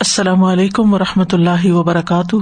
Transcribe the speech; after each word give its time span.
السلام 0.00 0.44
علیکم 0.44 0.94
و 0.94 0.98
رحمۃ 0.98 1.32
اللہ 1.32 1.72
وبرکاتہ۔ 1.72 2.36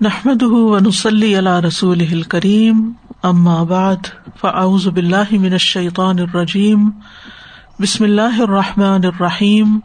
نحمد 0.00 0.42
ونسلی 0.42 1.38
علیہ 1.38 1.66
رسول 1.66 2.22
کریم 2.22 2.92
ام 3.22 3.48
آباد 3.48 3.96
فعز 4.40 4.88
باللہ 4.88 5.32
من 5.32 5.52
الشیطان 5.52 6.18
الرجیم۔ 6.18 6.90
بسم 7.80 8.04
اللہ 8.04 8.40
الرحمٰن 8.40 9.00
الرحیم۔ 9.04 9.78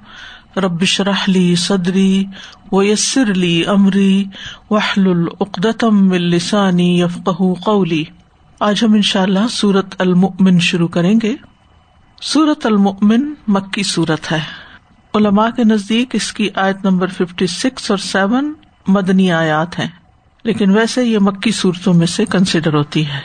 ربش 0.58 1.02
رحلی 1.02 1.56
صدری 1.56 2.26
و 2.72 2.84
یسر 2.84 3.32
علی 3.32 3.66
عمری 3.66 4.26
وحل 4.70 5.08
العقدم 5.08 6.12
السانی 6.12 7.02
یفق 7.02 7.30
قولی۔ 7.66 8.04
آج 8.60 8.84
ہم 8.84 8.94
ان 8.94 9.02
شاء 9.02 9.22
اللہ 9.22 9.48
سورت 9.50 9.96
المن 10.00 10.60
شروع 10.60 10.88
کریں 10.88 11.20
گے۔ 11.24 11.36
سورت 12.22 12.66
المن 12.66 13.34
مکی 13.48 13.84
صورت 13.84 14.32
ہے۔ 14.32 14.59
علماء 15.16 15.50
کے 15.50 15.64
نزدیک 15.64 16.16
اس 16.16 16.34
کی 16.34 16.50
آیت 16.56 16.78
نمبر 16.84 17.08
ففٹی 17.08 17.48
سکس 17.48 17.92
اور 17.92 17.98
سیون 17.98 18.54
مدنی 18.88 19.32
آیات 19.32 19.80
ہیں۔ 19.80 19.88
لیکن 20.44 20.72
ویسے 20.72 21.04
یہ 21.04 21.20
مکی 21.22 21.52
صورتوں 21.52 21.94
میں 21.94 22.08
سے 22.08 22.26
کنسیڈر 22.26 22.74
ہوتی 22.74 23.08
ہے۔ 23.08 23.20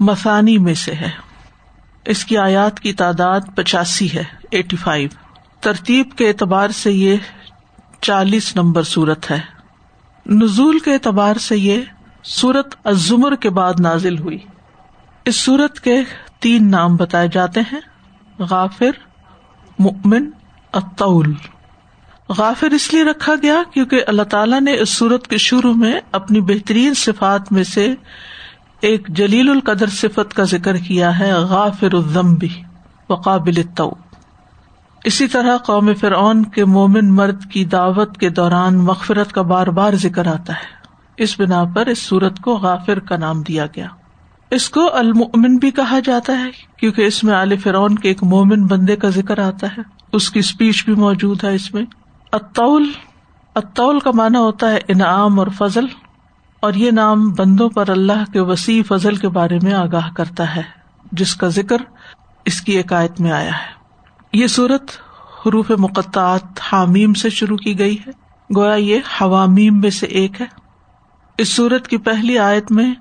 مسانی 0.00 0.58
میں 0.58 0.74
سے 0.74 0.92
ہے۔ 0.92 1.10
اس 2.04 2.24
کی 2.24 2.38
آیات 2.38 2.80
کی 2.80 2.92
تعداد 2.92 3.40
پچاسی 3.54 4.14
ہے 4.14 4.24
ایٹی 4.50 4.76
فائیو 4.76 5.08
ترتیب 5.60 6.10
کے 6.16 6.28
اعتبار 6.28 6.68
سے 6.68 6.92
یہ 6.92 7.16
چالیس 8.00 8.56
نمبر 8.56 8.82
صورت 8.82 9.30
ہے۔ 9.30 9.40
نزول 10.26 10.78
کے 10.78 10.92
اعتبار 10.92 11.36
سے 11.36 11.58
یہ 11.58 11.82
سورت 12.22 12.74
ازمر 12.84 13.34
کے 13.34 13.50
بعد 13.50 13.74
نازل 13.80 14.18
ہوئی۔ 14.18 14.38
اس 15.24 15.36
سورت 15.40 15.80
کے 15.80 16.02
تین 16.40 16.70
نام 16.70 16.96
بتائے 16.96 17.28
جاتے 17.32 17.60
ہیں۔ 17.60 17.80
غافر، 18.38 18.90
مؤمن 19.78 20.30
اطول 20.72 21.32
غافر 22.28 22.66
اس 22.66 22.94
لیے 22.94 23.04
رکھا 23.04 23.34
گیا 23.42 23.62
کیونکہ 23.74 24.02
اللہ 24.06 24.22
تعالیٰ 24.22 24.60
نے 24.60 24.78
اس 24.78 24.88
صورت 24.88 25.26
کے 25.26 25.38
شروع 25.38 25.74
میں 25.74 26.00
اپنی 26.12 26.40
بہترین 26.40 26.94
صفات 26.94 27.52
میں 27.52 27.64
سے 27.64 27.94
ایک 28.80 29.08
جلیل 29.08 29.50
القدر 29.50 29.86
صفت 29.86 30.34
کا 30.34 30.42
ذکر 30.42 30.76
کیا 30.76 31.18
ہے، 31.18 31.32
غافر 31.32 31.94
الزمبی 31.94 32.48
وقابل 33.10 33.62
تو 33.76 33.94
اسی 35.04 35.26
طرح 35.26 35.56
قوم 35.56 35.94
فرعون 35.94 36.42
کے 36.42 36.64
مومن 36.64 37.14
مرد 37.14 37.44
کی 37.52 37.64
دعوت 37.64 38.18
کے 38.18 38.28
دوران 38.28 38.74
مغفرت 38.74 39.32
کا 39.32 39.42
بار 39.42 39.66
بار 39.66 39.92
ذکر 39.92 40.26
آتا 40.26 40.52
ہے۔ 40.52 40.76
اس 41.16 41.40
بنا 41.40 41.64
پر 41.74 41.86
اس 41.86 41.98
سورت 41.98 42.38
کو 42.38 42.56
غافر 42.56 42.98
کا 42.98 43.16
نام 43.16 43.42
دیا 43.42 43.66
گیا۔ 43.66 43.86
اس 44.50 44.68
کو 44.70 44.94
المؤمن 44.94 45.56
بھی 45.56 45.70
کہا 45.70 45.98
جاتا 46.04 46.38
ہے، 46.38 46.50
کیونکہ 46.76 47.02
اس 47.02 47.24
میں 47.24 47.34
عال 47.34 47.56
فرعون 47.56 47.94
کے 47.94 48.08
ایک 48.08 48.22
مومن 48.22 48.66
بندے 48.66 48.96
کا 48.96 49.08
ذکر 49.08 49.38
آتا 49.38 49.66
ہے۔ 49.66 49.82
اس 50.12 50.30
کی 50.30 50.38
اسپیچ 50.38 50.84
بھی 50.84 50.94
موجود 50.94 51.44
ہے 51.44 51.54
اس 51.54 51.74
میں۔ 51.74 51.82
اطول 52.32 52.90
اطول 53.54 53.98
کا 54.00 54.10
مانا 54.14 54.38
ہوتا 54.38 54.70
ہے 54.72 54.78
انعام 54.88 55.38
اور 55.38 55.46
فضل، 55.58 55.86
اور 56.60 56.74
یہ 56.74 56.90
نام 56.90 57.30
بندوں 57.32 57.68
پر 57.68 57.90
اللہ 57.90 58.24
کے 58.32 58.40
وسیع 58.40 58.82
فضل 58.88 59.16
کے 59.16 59.28
بارے 59.28 59.58
میں 59.62 59.72
آگاہ 59.72 60.10
کرتا 60.12 60.56
ہے، 60.56 60.62
جس 61.12 61.34
کا 61.34 61.48
ذکر 61.48 61.76
اس 62.44 62.60
کی 62.60 62.80
عکایت 62.80 63.20
میں 63.20 63.32
آیا 63.32 63.50
ہے۔ 63.50 63.74
یہ 64.32 64.46
صورت 64.46 64.90
حروف 65.46 65.70
مقطعات 65.70 66.60
حامیم 66.72 67.14
سے 67.14 67.30
شروع 67.30 67.56
کی 67.56 67.78
گئی 67.78 67.96
ہے۔ 68.06 68.10
گویا 68.56 68.74
یہ 68.74 68.98
حوامیم 69.20 69.80
میں 69.80 69.90
سے 69.90 70.06
ایک 70.06 70.40
ہے۔ 70.40 70.46
اس 71.38 71.48
صورت 71.48 71.88
کی 71.88 71.96
پہلی 71.96 72.38
آیت 72.38 72.72
میں 72.72 72.94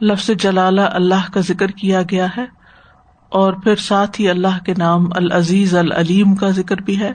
لفظ 0.00 0.30
جلالہ 0.38 0.80
اللہ 0.80 1.30
کا 1.34 1.40
ذکر 1.40 1.70
کیا 1.70 2.02
گیا 2.02 2.26
ہے 2.36 2.44
اور 3.28 3.52
پھر 3.52 3.76
ساتھ 3.76 4.20
ہی 4.20 4.28
اللہ 4.28 4.64
کے 4.66 4.74
نام 4.78 5.06
العزیز 5.14 5.74
العلیم 5.74 6.34
کا 6.34 6.50
ذکر 6.50 6.76
بھی 6.76 7.00
ہے۔ 7.00 7.12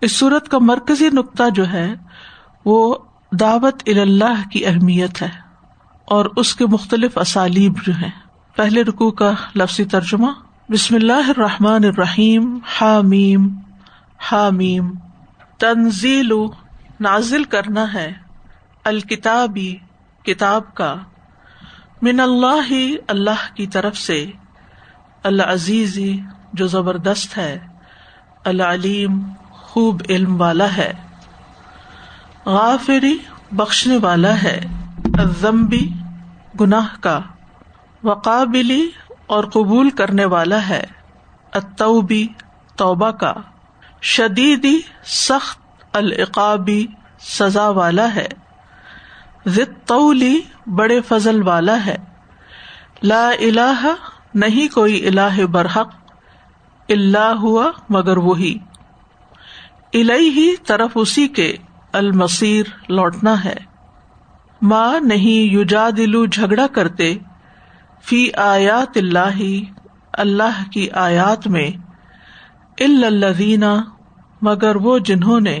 اس 0.00 0.16
صورت 0.16 0.48
کا 0.48 0.58
مرکزی 0.58 1.08
نقطہ 1.12 1.42
جو 1.54 1.72
ہے، 1.72 1.94
وہ 2.64 2.94
دعوت 3.32 3.82
اللہ 3.86 4.48
کی 4.52 4.66
اہمیت 4.66 5.22
ہے 5.22 5.28
اور 6.04 6.26
اس 6.36 6.54
کے 6.54 6.66
مختلف 6.66 7.18
اسالیب 7.18 7.74
جو 7.86 7.92
ہیں۔ 7.92 8.10
پہلے 8.56 8.82
رکو 8.82 9.10
کا 9.10 9.30
لفظی 9.56 9.84
ترجمہ، 9.84 10.30
بسم 10.72 10.94
اللہ 10.94 11.28
الرحمٰن 11.28 11.84
الرحیم، 11.84 12.58
حامیم 12.80 13.48
حامیم۔ 14.18 14.90
تنزیل، 15.58 16.32
نازل 17.00 17.44
کرنا 17.44 17.92
ہے، 17.92 18.12
الکتابی، 18.84 19.76
کتاب 20.22 20.74
کا۔ 20.74 20.94
من 22.02 22.20
اللہ 22.20 22.72
اللہ 23.08 23.54
کی 23.54 23.66
طرف 23.66 23.96
سے 23.96 24.30
العزیز 25.22 25.98
جو 26.52 26.66
زبردست 26.66 27.38
ہے، 27.38 27.58
العلیم 28.44 29.20
خوب 29.50 30.02
علم 30.08 30.40
والا 30.40 30.76
ہے 30.76 30.92
غافری 32.46 33.18
بخشنے 33.52 33.96
والا 33.96 34.42
ہے 34.42 34.60
ضمبی 35.40 35.88
گناہ 36.60 36.94
کا 37.00 37.20
وقابلی 38.04 38.90
اور 39.26 39.44
قبول 39.44 39.90
کرنے 39.90 40.24
والا 40.24 40.68
ہے 40.68 40.82
اتوبی 41.52 42.26
توبہ 42.76 43.10
کا 43.10 43.32
شدیدی 44.02 44.78
سخت 45.04 45.96
العقابی 45.96 46.86
سزا 47.20 47.68
والا 47.68 48.14
ہے۔ 48.14 48.28
ضطلی 49.48 50.40
بڑے 50.66 51.00
فضل 51.00 51.42
والا 51.42 51.86
ہے۔ 51.86 51.96
لا 53.02 53.28
الہ 53.28 53.94
نہیں 54.34 54.74
کوئی 54.74 55.06
اللہ 55.06 55.46
برحق 55.46 55.94
اللہ 56.88 57.34
ہوا 57.42 57.70
مگر 57.88 58.16
وہی۔ 58.16 58.58
الہی 59.94 60.28
ہی 60.28 60.56
طرف 60.56 60.90
اسی 60.94 61.28
کے 61.28 61.56
المسیر 61.92 62.66
لوٹنا 62.88 63.44
ہے۔ 63.44 63.54
ماں 64.62 65.00
نہیں 65.00 65.52
یوجا 65.52 65.88
دلو 65.96 66.26
جھگڑا 66.26 66.66
کرتے 66.66 67.18
فی 68.02 68.34
آیات 68.34 68.96
اللہ 68.96 69.42
اللہ 70.12 70.70
کی 70.72 70.90
آیات 70.90 71.46
میں 71.46 71.70
الزینہ 72.80 73.82
مگر 74.42 74.76
وہ 74.76 74.98
جنہوں 74.98 75.40
نے 75.40 75.60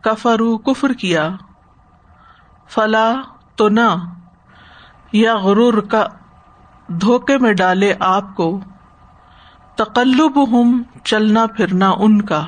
کفرو 0.00 0.58
کفر 0.58 0.92
کیا۔ 0.92 1.30
فلا 2.70 3.14
تو 3.56 3.68
نہ، 3.68 4.12
یا 5.12 5.36
غرور 5.36 5.74
کا 5.74 6.06
دھوکے 6.88 7.38
میں 7.38 7.52
ڈالے 7.52 7.94
آپ 8.00 8.36
کو۔ 8.36 8.60
تقلب 9.76 10.48
ہم 10.48 10.82
چلنا 11.04 11.46
پھرنا 11.46 11.90
ان 11.90 12.22
کا 12.22 12.46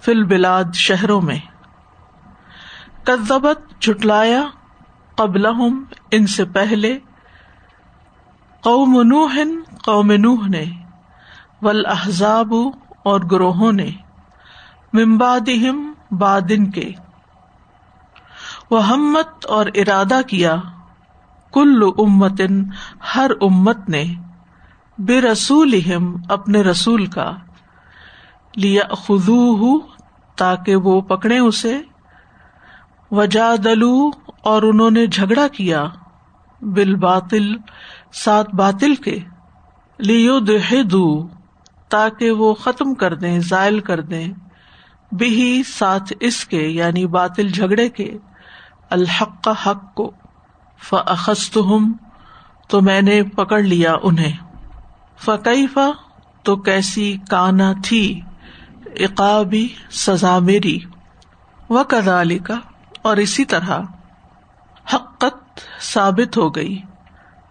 فل 0.00 0.24
بلاد 0.24 0.64
شہروں 0.74 1.20
میں۔ 1.20 1.38
کزبت 3.04 3.82
جھٹلایا 3.82 4.42
قبل 5.16 5.46
ہم 5.46 5.84
ان 6.10 6.26
سے 6.26 6.44
پہلے۔ 6.44 6.98
قوم 8.60 9.02
نوح 9.02 9.36
قوم 9.84 10.12
نوح 10.12 10.46
نے۔ 10.48 10.64
ول 11.62 11.86
احزاب 11.86 12.54
اور 13.02 13.20
گروہوں 13.32 13.72
نے۔ 13.72 13.90
ممبادہم 14.92 15.92
بادن 16.10 16.70
کے۔ 16.70 16.92
وہ 18.70 18.86
ہمت 18.86 19.46
اور 19.46 19.66
ارادہ 19.74 20.20
کیا، 20.26 20.56
کل 21.52 21.82
امتن، 21.98 22.64
ہر 23.14 23.30
امت 23.40 23.88
نے 23.88 24.04
بے 24.98 25.20
رسول 25.20 25.74
اپنے 26.28 26.60
رسول 26.60 27.06
کا 27.06 27.30
لیا 28.56 28.94
خزو 28.94 29.78
تاکہ 30.36 30.76
وہ 30.76 31.00
پکڑے 31.00 31.38
اسے 31.38 31.80
وجا 33.10 33.54
دلو 33.64 34.10
اور 34.42 34.62
انہوں 34.62 34.90
نے 34.90 35.06
جھگڑا 35.06 35.48
کیا 35.48 35.84
بال 36.62 36.94
باطل 36.94 37.56
سات 38.12 38.54
باطل 38.54 38.94
کے 38.94 39.18
لیو 39.98 40.38
دو 40.82 41.28
تاکہ 41.88 42.30
وہ 42.30 42.54
ختم 42.54 42.94
کر 42.94 43.14
دیں 43.14 43.38
ذائل 43.38 43.80
کر 43.80 44.00
دیں 44.00 44.32
بھی 45.12 45.62
ساتھ 45.66 46.12
اس 46.20 46.44
کے 46.44 46.62
یعنی 46.68 47.06
باطل 47.06 47.48
جھگڑے 47.48 47.88
کے۔ 47.88 48.18
الحق 48.90 49.48
حق 49.66 49.94
کو 49.94 50.10
فخست 50.82 51.56
ہوں 51.56 51.92
تو 52.68 52.80
میں 52.80 53.02
نے 53.02 53.22
پکڑ 53.22 53.62
لیا 53.62 53.94
انہیں۔ 54.02 54.32
فقیفہ 55.18 55.90
تو 56.42 56.56
کیسی 56.56 57.16
کانا 57.30 57.72
تھی، 57.84 58.20
عقابی 59.00 59.68
سزا 59.90 60.38
میری۔ 60.38 60.78
و 61.70 61.84
کدالی 61.84 62.38
کا 62.38 62.54
اور 63.02 63.16
اسی 63.16 63.44
طرح 63.44 63.80
حقت 64.94 65.60
ثابت 65.80 66.36
ہو 66.36 66.54
گئی۔ 66.54 66.82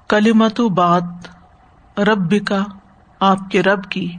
کلیمت 0.09 0.59
بات 0.59 1.03
رب 1.99 2.47
کا 2.47 2.63
آپ 3.19 3.37
کے 3.51 3.63
رب 3.63 3.83
کی۔ 3.83 4.17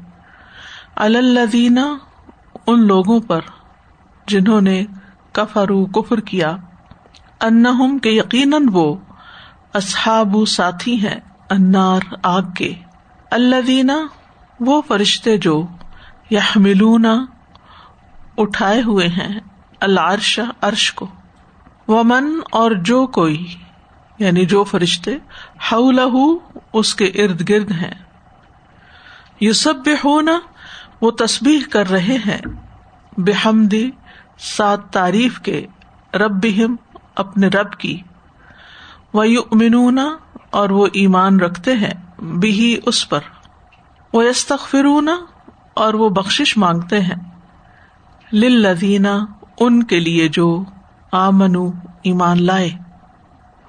الدینہ 0.96 1.96
ان 2.66 2.86
لوگوں 2.86 3.20
پر 3.20 3.40
جنہوں 4.26 4.60
نے 4.60 4.84
کفرو 5.32 5.86
کفر 5.86 6.20
کیا۔ 6.20 6.56
ان 7.40 7.98
کے 7.98 8.10
یقیناً 8.10 8.66
وہ 8.72 8.96
اصحاب 9.74 10.36
ساتھی 10.48 11.06
ہیں 11.06 11.20
انار 11.50 12.00
آگ 12.22 12.42
کے۔ 12.56 12.74
اللہ 13.30 13.60
دینا 13.66 14.06
وہ 14.60 14.82
فرشتے 14.88 15.36
جو 15.36 15.66
یا 16.30 16.40
اٹھائے 18.36 18.82
ہوئے 18.82 19.08
ہیں 19.08 19.40
العرش، 19.80 20.40
عرش 20.60 20.92
کو۔ 20.92 21.06
ومن 21.88 22.40
اور 22.52 22.70
جو 22.70 23.06
کوئی 23.06 23.54
یعنی 24.18 24.46
جو 24.46 24.64
فرشتے 24.64 25.16
ہُو 26.02 26.38
اس 26.72 26.94
کے 26.94 27.04
ارد 27.04 27.48
گرد 27.48 27.70
ہیں۔ 27.70 27.94
یو 29.40 29.52
سب 29.52 29.74
ہونا 30.04 30.40
وہ 31.00 31.10
تصبیح 31.10 31.60
کر 31.72 31.90
رہے 31.90 32.16
ہیں۔ 32.26 32.42
بےحمدی 33.18 33.90
سات 34.38 34.90
تعریف 34.90 35.40
کے۔ 35.40 35.66
رب 36.14 36.46
اپنے 37.18 37.48
رب 37.48 37.72
کی۔ 37.72 38.00
وہ 39.14 39.24
امنون 39.24 39.98
اور 40.50 40.70
وہ 40.70 40.86
ایمان 40.92 41.40
رکھتے 41.40 41.72
ہیں 41.72 42.22
بھی 42.22 42.80
اس 42.86 43.08
پر۔ 43.08 43.20
وہ 44.12 44.24
یستخرون 44.24 45.08
اور 45.74 45.94
وہ 45.94 46.08
بخش 46.08 46.56
مانگتے 46.56 47.00
ہیں۔ 47.00 47.14
لدینہ 48.32 49.08
ان 49.60 49.82
کے 49.82 50.00
لیے 50.00 50.28
جو 50.28 50.64
آمنو، 51.12 51.70
ایمان 52.02 52.42
لائے۔ 52.42 52.70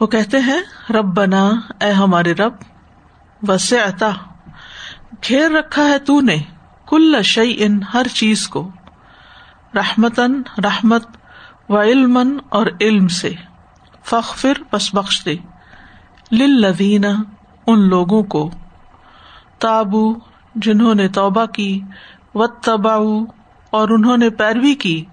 وہ 0.01 0.07
کہتے 0.07 0.39
ہیں 0.39 0.91
رب 0.93 1.05
بنا 1.05 1.51
اے 1.81 1.91
ہمارے 1.91 2.33
رب 2.33 2.53
وس 3.47 3.73
عطا 3.73 4.09
گھیر 5.27 5.51
رکھا 5.51 5.83
ہے 5.83 5.99
تو 5.99 6.21
نے 6.21 6.37
کل 6.87 7.21
شعی 7.23 7.55
ان 7.57 7.79
ہر 7.93 8.07
چیز 8.07 8.47
کو۔ 8.47 8.71
رحمتن 9.75 10.41
رحمت 10.57 11.18
و 11.69 11.81
علم 11.81 12.39
اور 12.49 12.65
علم 12.81 13.07
سے۔ 13.07 13.33
فخر 14.03 14.53
بس 14.73 14.95
بخش 14.95 15.25
دے۔ 15.25 15.35
لدینہ 16.31 17.07
ان 17.67 17.79
لوگوں 17.79 18.23
کو۔ 18.23 18.51
تابو، 19.59 20.13
جنہوں 20.55 20.95
نے 20.95 21.07
توبہ 21.07 21.45
کی۔ 21.45 21.81
و 22.35 22.47
تباؤ 22.47 23.23
اور 23.69 23.89
انہوں 23.89 24.17
نے 24.17 24.29
پیروی 24.29 24.75
کی۔ 24.75 25.05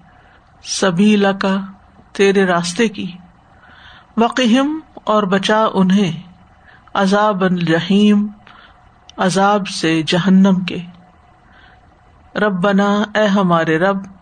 سبھی 0.63 1.15
کا 1.41 1.55
تیرے 2.13 2.45
راستے 2.45 2.87
کی۔ 2.87 3.11
وقیم 4.17 4.79
اور 5.03 5.23
بچا 5.23 5.65
انہیں۔ 5.73 6.21
عذاب 6.93 7.43
الجحیم 7.43 8.27
عذاب 9.17 9.67
سے 9.67 10.01
جہنم 10.01 10.59
کے۔ 10.59 10.77
رب 12.35 12.63
بنا 12.63 13.03
اے 13.15 13.25
ہمارے 13.25 13.77
رب 13.77 14.16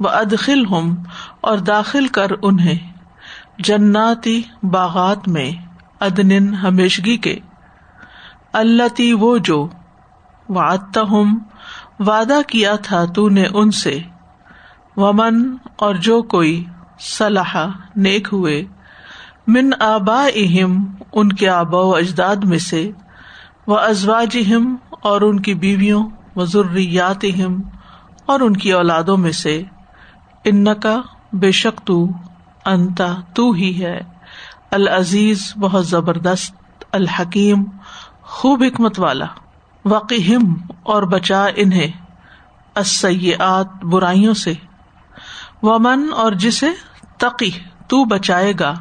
و 0.00 0.08
ادخل 0.08 0.66
ہم 0.66 0.94
اور 1.40 1.58
داخل 1.58 2.06
کر 2.06 2.26
انہیں۔ 2.42 2.92
جناتی 3.58 4.42
باغات 4.62 5.28
میں 5.28 5.52
ادن 6.00 6.54
ہمیشگی 6.54 7.16
کے۔ 7.16 7.38
اللہ 8.52 8.88
تی 8.96 9.12
وہ 9.12 9.38
جو 9.38 9.68
وعدتا 10.48 11.02
ہم 11.02 11.38
وعدہ 11.98 12.40
کیا 12.46 12.76
تھا 12.76 13.04
تو 13.04 13.28
نے 13.28 13.44
ان 13.54 13.70
سے۔ 13.70 14.00
ومن 14.96 15.56
اور 15.76 15.94
جو 15.94 16.22
کوئی 16.22 16.64
صلاح 17.00 17.56
نیک 17.96 18.28
ہوئے۔ 18.32 18.64
من 19.46 19.70
آبا 19.80 20.26
اہم 20.34 20.84
ان 21.12 21.28
کے 21.28 21.48
آبا 21.48 21.80
و 21.80 21.94
اجداد 21.94 22.36
میں 22.36 22.58
سے۔ 22.58 22.90
وہ 23.66 23.78
ازواج 23.78 24.38
ہم 24.54 24.76
اور 24.90 25.20
ان 25.20 25.40
کی 25.40 25.54
بیویوں 25.54 26.08
و 26.36 26.44
ضروریات 26.44 27.24
اہم 27.24 27.60
اور 28.26 28.40
ان 28.40 28.56
کی 28.56 28.72
اولادوں 28.72 29.16
میں 29.16 29.32
سے۔ 29.32 29.62
ان 30.50 30.74
کا 30.74 31.00
بے 31.32 31.52
شک 31.52 31.86
تو 31.86 32.06
انتا 32.64 33.14
تو 33.34 33.52
ہی 33.52 33.84
ہے۔ 33.84 34.00
العزیز 34.70 35.52
بہت 35.60 35.86
زبردست، 35.86 36.84
الحکیم، 36.92 37.64
خوب 38.22 38.62
حکمت 38.62 39.00
والا۔ 39.00 39.26
وقیم 39.84 40.54
اور 40.82 41.02
بچا 41.02 41.46
انہیں 41.56 41.92
السیئات 42.74 43.84
برائیوں 43.84 44.34
سے۔ 44.34 44.52
ومن 45.62 46.06
اور 46.16 46.32
جسے 46.32 46.68
تقی، 47.18 47.50
تو 47.88 48.04
بچائے 48.04 48.52
گا۔ 48.60 48.74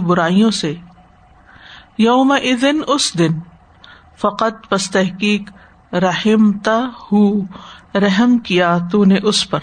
برائیوں 0.00 0.50
سے۔ 0.50 0.74
یوم 1.98 2.32
ادن 2.32 2.76
اس 2.86 3.18
دن، 3.18 3.40
فقط 4.16 4.68
پس 4.68 4.90
تحقیق 4.90 5.52
رحم 5.94 6.52
ہو۔ 7.12 7.40
رحم 7.94 8.38
کیا 8.38 8.78
تو 8.92 9.04
نے 9.04 9.16
اس 9.22 9.50
پر۔ 9.50 9.58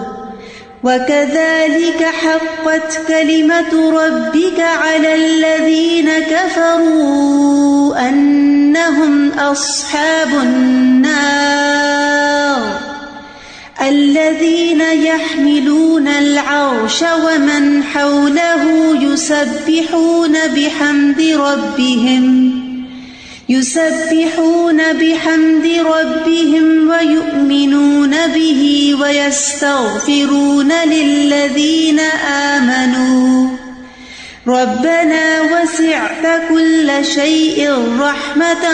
وكذلك 0.84 2.04
حقت 2.04 3.00
كلمة 3.08 3.92
ربك 3.92 4.60
على 4.60 5.16
الذين 5.16 6.10
كفروا 6.20 8.10
أنهم 8.10 9.32
أصحاب 9.32 10.30
النار 10.30 11.38
الذين 13.82 14.82
يحملون 14.82 16.08
العرش 16.08 17.02
ومن 17.02 17.84
حوله 17.84 18.47
يسبحون 19.18 20.34
بحمد 20.56 21.22
ربهم، 21.22 22.26
يسبحون 23.50 24.78
بحمد 24.94 25.66
ربهم 25.66 26.90
ويؤمنون 26.90 28.28
به 28.28 28.96
ويستغفرون 29.02 30.72
للذين 30.86 32.00
آمنوا. 32.30 33.50
ربنا 34.48 35.42
وسعت 35.42 36.42
كل 36.50 36.92
شيء 37.06 37.72
رحمة 38.00 38.66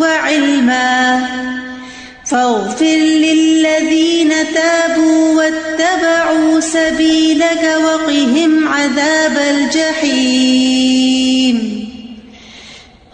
وعلما. 0.00 1.47
فاغفر 2.30 2.98
للذين 3.24 4.32
تابوا 4.54 5.34
واتبعوا 5.34 6.60
سبيلك 6.60 7.64
وقهم 7.84 8.68
عذاب 8.68 9.36
الجحيم. 9.50 11.08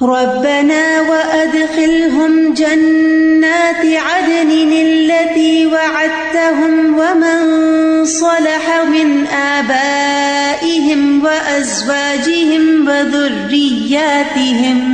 ربنا 0.03 1.01
وأدخلهم 1.01 2.55
جنات 2.55 3.85
عدن 3.85 4.73
التي 4.73 5.67
وعدتهم 5.67 6.99
ومن 6.99 8.05
صلح 8.05 8.85
من 8.89 9.27
آبائهم 9.27 11.25
وأزواجهم 11.25 12.89
وذرياتهم 12.89 14.94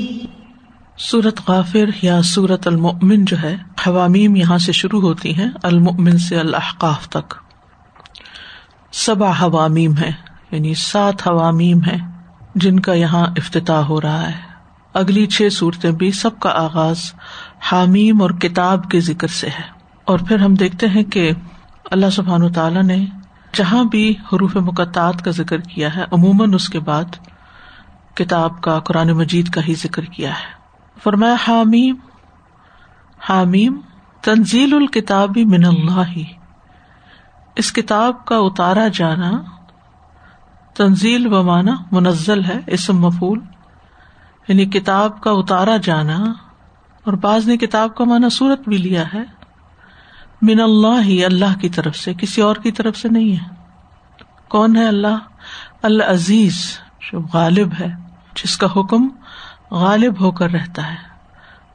سورت 1.09 1.39
غافر 1.47 1.89
یا 2.01 2.21
سورت 2.21 2.67
المؤمن 2.67 3.25
جو 3.25 3.37
ہے، 3.43 3.55
حوامیم 3.87 4.35
یہاں 4.35 4.57
سے 4.57 4.71
شروع 4.71 5.01
ہوتی 5.01 5.37
ہیں، 5.37 5.49
المؤمن 5.63 6.17
سے 6.17 6.39
الحقاف 6.39 7.09
تک۔ 7.09 7.33
سبا 8.91 9.29
حوامیم 9.29 9.97
ہے 9.97 10.11
یعنی 10.51 10.73
سات 10.73 11.27
حوامیم 11.27 11.79
ہے 11.83 11.97
جن 12.55 12.79
کا 12.79 12.93
یہاں 12.93 13.25
افتتاح 13.25 13.83
ہو 13.83 14.01
رہا 14.01 14.27
ہے۔ 14.27 14.33
اگلی 14.93 15.25
چھ 15.25 15.47
صورتیں 15.51 15.91
بھی 15.91 16.11
سب 16.11 16.39
کا 16.39 16.49
آغاز 16.49 17.13
حامیم 17.71 18.21
اور 18.21 18.29
کتاب 18.29 18.91
کے 18.91 18.99
ذکر 18.99 19.27
سے 19.27 19.47
ہے۔ 19.47 19.63
اور 20.05 20.19
پھر 20.19 20.39
ہم 20.39 20.53
دیکھتے 20.53 20.87
ہیں 20.87 21.03
کہ 21.03 21.31
اللہ 21.91 22.09
سبحان 22.09 22.53
تعالیٰ 22.53 22.83
نے 22.83 23.05
جہاں 23.53 23.83
بھی 23.83 24.15
حروف 24.33 24.55
مقطعات 24.55 25.25
کا 25.25 25.31
ذکر 25.31 25.57
کیا 25.57 25.95
ہے، 25.95 26.03
عموماً 26.11 26.53
اس 26.53 26.69
کے 26.69 26.79
بعد 26.79 27.05
کتاب 28.15 28.61
کا، 28.61 28.79
قرآن 28.79 29.09
مجید 29.09 29.49
کا 29.49 29.61
ہی 29.67 29.73
ذکر 29.73 30.05
کیا 30.05 30.29
ہے۔ 30.29 30.60
فرمایا، 31.03 31.35
حامیم 31.47 31.95
حامیم، 33.29 33.79
تنزیل 34.21 34.73
الکتاب 34.73 35.37
من 35.37 35.65
اللہ۔ 35.65 36.17
اس 37.55 37.71
کتاب 37.73 38.25
کا 38.25 38.37
اتارا 38.37 38.87
جانا، 38.93 39.31
تنزیل 40.73 41.33
و 41.33 41.43
مانا 41.43 41.75
منزل 41.91 42.45
ہے، 42.45 42.59
اسم 42.67 42.97
مفول 42.97 43.39
یعنی 44.47 44.65
کتاب 44.65 45.21
کا 45.21 45.31
اتارا 45.31 45.77
جانا، 45.77 46.17
اور 47.05 47.13
بعض 47.13 47.47
نے 47.47 47.57
کتاب 47.57 47.95
کا 47.95 48.03
مانا 48.03 48.29
صورت 48.29 48.67
بھی 48.67 48.77
لیا 48.77 49.03
ہے۔ 49.13 49.23
من 50.41 50.59
اللہ 50.59 51.01
ہی 51.01 51.25
اللہ 51.25 51.57
کی 51.61 51.69
طرف 51.69 51.95
سے، 51.95 52.13
کسی 52.13 52.41
اور 52.41 52.55
کی 52.55 52.71
طرف 52.71 52.97
سے 52.97 53.09
نہیں 53.09 53.31
ہے۔ 53.31 53.53
کون 54.47 54.75
ہے 54.75 54.87
اللہ؟ 54.87 55.17
العزیز 55.81 56.77
جو 57.01 57.19
غالب 57.33 57.73
ہے، 57.79 57.91
جس 58.35 58.57
کا 58.57 58.67
حکم 58.75 59.07
غالب 59.71 60.21
ہو 60.21 60.31
کر 60.31 60.49
رہتا 60.49 60.91
ہے۔ 60.91 60.95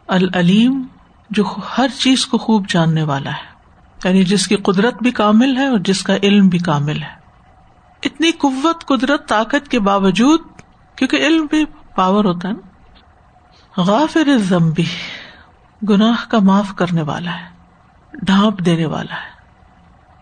العلیم، 0.08 0.86
جو 1.30 1.44
ہر 1.78 1.88
چیز 1.88 2.26
کو 2.26 2.38
خوب 2.38 2.68
جاننے 2.68 3.02
والا 3.02 3.30
ہے۔ 3.30 3.56
یعنی 4.04 4.24
جس 4.24 4.48
کی 4.48 4.56
قدرت 4.56 4.94
بھی 5.02 5.10
کامل 5.10 5.56
ہے 5.56 5.66
اور 5.66 5.78
جس 5.78 6.02
کا 6.02 6.16
علم 6.22 6.48
بھی 6.48 6.58
کامل 6.58 7.02
ہے۔ 7.02 7.16
اتنی 8.02 8.30
قوت، 8.30 8.86
قدرت، 8.86 9.28
طاقت 9.28 9.68
کے 9.68 9.80
باوجود، 9.80 10.40
کیونکہ 10.96 11.16
علم 11.16 11.46
بھی 11.50 11.64
پاور 11.94 12.24
ہوتا 12.24 12.48
ہے 12.48 12.52
نا۔ 12.52 12.68
غافر 13.76 14.38
ضمبی 14.38 14.84
گناہ 15.88 16.30
کا 16.30 16.38
معاف 16.38 16.74
کرنے 16.74 17.02
والا 17.02 17.34
ہے، 17.34 17.48
ڈھانپ 18.22 18.58
دینے 18.58 18.86
والا 18.86 19.14
ہے۔ 19.14 19.36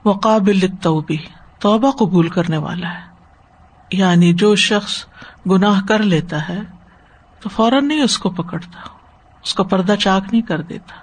وقابل 0.05 0.61
توبی 0.83 1.17
توبہ 1.59 1.91
قبول 1.91 2.29
کرنے 2.29 2.57
والا 2.57 2.95
ہے۔ 2.95 3.01
یعنی 3.93 4.33
جو 4.33 4.57
شخص 4.57 5.05
گناہ 5.51 5.81
کر 5.89 6.03
لیتا 6.03 6.49
ہے 6.49 6.61
تو 7.45 7.51
فوراً 7.51 7.89
نہیں 7.89 8.03
اس 8.03 8.19
کو 8.19 8.31
پکڑتا، 8.31 8.81
اس 9.43 9.55
کا 9.55 9.63
پردہ 9.63 9.95
چاک 9.95 10.23
نہیں 10.33 10.43
کر 10.43 10.61
دیتا۔ 10.61 10.95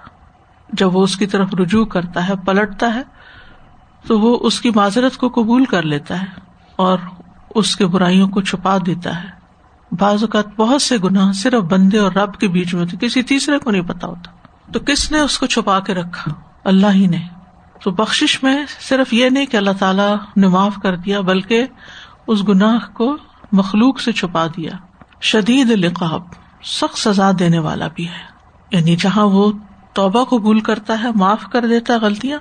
جب 0.72 0.96
وہ 0.96 1.02
اس 1.02 1.16
کی 1.16 1.26
طرف 1.26 1.48
رجوع 1.60 1.84
کرتا 1.84 2.28
ہے، 2.28 2.34
پلٹتا 2.44 2.94
ہے، 2.94 3.02
تو 4.06 4.20
وہ 4.20 4.38
اس 4.40 4.60
کی 4.60 4.70
معذرت 4.70 5.16
کو 5.16 5.28
قبول 5.28 5.64
کر 5.64 5.82
لیتا 5.82 6.22
ہے 6.22 6.26
اور 6.76 6.98
اس 7.54 7.76
کے 7.76 7.86
برائیوں 7.86 8.28
کو 8.28 8.40
چھپا 8.40 8.78
دیتا 8.86 9.22
ہے۔ 9.22 9.28
بعض 9.98 10.22
اوقات 10.22 10.56
بہت 10.56 10.82
سے 10.82 10.96
گناہ 11.04 11.32
صرف 11.32 11.62
بندے 11.62 11.98
اور 11.98 12.12
رب 12.12 12.34
کے 12.34 12.48
بیچ 12.48 12.74
میں 12.74 12.82
ہوتے، 12.82 13.06
کسی 13.06 13.22
تیسرے 13.22 13.58
کو 13.58 13.70
نہیں 13.70 13.82
پتا 13.82 14.06
ہوتا۔ 14.06 14.30
تو 14.72 14.80
کس 14.80 15.12
نے 15.12 15.20
اس 15.20 15.38
کو 15.38 15.46
چھپا 15.46 15.80
کے 15.80 15.94
رکھا؟ 15.94 16.34
اللہ 16.64 16.86
ہی 16.94 17.06
نے۔ 17.06 17.20
تو 17.82 17.90
بخش 17.90 18.42
میں 18.42 18.64
صرف 18.80 19.12
یہ 19.12 19.28
نہیں 19.28 19.46
کہ 19.46 19.56
اللہ 19.56 19.70
تعالیٰ 19.78 20.16
نے 20.36 20.48
معاف 20.48 20.76
کر 20.82 20.96
دیا، 20.96 21.20
بلکہ 21.20 21.66
اس 22.26 22.48
گناہ 22.48 22.92
کو 22.92 23.16
مخلوق 23.52 24.00
سے 24.00 24.12
چھپا 24.12 24.46
دیا۔ 24.46 24.70
شدید 25.22 25.70
لقاب 25.70 26.22
سخت 26.64 26.98
سزا 26.98 27.30
دینے 27.38 27.58
والا 27.58 27.88
بھی 27.94 28.08
ہے۔ 28.08 28.32
یعنی 28.70 28.96
جہاں 28.96 29.26
وہ 29.26 29.52
توبہ 29.92 30.24
قبول 30.24 30.60
کرتا 30.60 31.02
ہے، 31.02 31.08
معاف 31.14 31.44
کر 31.52 31.66
دیتا 31.66 31.94
ہے 31.94 31.98
غلطیاں، 31.98 32.38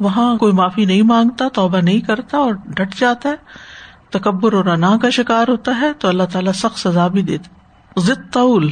وہاں 0.00 0.36
کوئی 0.36 0.52
معافی 0.52 0.84
نہیں 0.84 1.02
مانگتا، 1.02 1.48
توبہ 1.48 1.76
نہیں 1.76 2.00
کرتا 2.00 2.38
اور 2.38 2.54
ڈٹ 2.54 2.94
جاتا 2.94 3.28
ہے۔ 3.28 3.34
تکبر 4.10 4.52
اور 4.52 4.64
انا 4.64 4.96
کا 5.02 5.10
شکار 5.10 5.48
ہوتا 5.48 5.80
ہے 5.80 5.92
تو 5.92 6.08
اللہ 6.08 6.22
تعالیٰ 6.32 6.52
سخت 6.52 6.78
سزا 6.78 7.08
بھی 7.08 7.22
دیتا 7.22 7.48
ضد 8.00 8.32
طول 8.32 8.70